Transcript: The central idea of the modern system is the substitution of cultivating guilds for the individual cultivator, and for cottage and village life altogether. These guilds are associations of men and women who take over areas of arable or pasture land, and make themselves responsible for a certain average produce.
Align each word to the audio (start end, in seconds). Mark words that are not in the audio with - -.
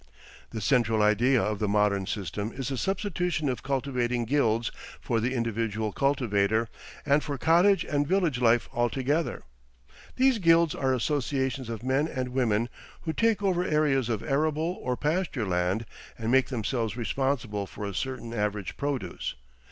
The 0.49 0.61
central 0.61 0.99
idea 1.03 1.39
of 1.43 1.59
the 1.59 1.67
modern 1.67 2.07
system 2.07 2.51
is 2.55 2.69
the 2.69 2.77
substitution 2.79 3.47
of 3.47 3.61
cultivating 3.61 4.25
guilds 4.25 4.71
for 4.99 5.19
the 5.19 5.35
individual 5.35 5.91
cultivator, 5.91 6.69
and 7.05 7.23
for 7.23 7.37
cottage 7.37 7.85
and 7.85 8.07
village 8.07 8.41
life 8.41 8.67
altogether. 8.73 9.43
These 10.15 10.39
guilds 10.39 10.73
are 10.73 10.91
associations 10.91 11.69
of 11.69 11.83
men 11.83 12.07
and 12.07 12.29
women 12.29 12.67
who 13.01 13.13
take 13.13 13.43
over 13.43 13.63
areas 13.63 14.09
of 14.09 14.23
arable 14.23 14.79
or 14.81 14.97
pasture 14.97 15.45
land, 15.45 15.85
and 16.17 16.31
make 16.31 16.47
themselves 16.47 16.97
responsible 16.97 17.67
for 17.67 17.85
a 17.85 17.93
certain 17.93 18.33
average 18.33 18.77
produce. 18.77 19.35